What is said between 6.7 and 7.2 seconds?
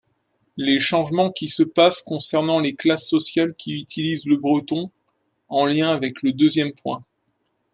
point).